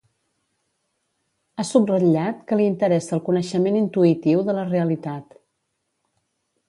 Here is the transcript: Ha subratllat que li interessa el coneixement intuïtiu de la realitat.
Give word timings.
Ha 1.57 1.65
subratllat 1.71 2.39
que 2.51 2.59
li 2.61 2.65
interessa 2.69 3.13
el 3.19 3.23
coneixement 3.29 3.77
intuïtiu 3.83 4.43
de 4.49 4.57
la 4.61 4.65
realitat. 4.71 5.41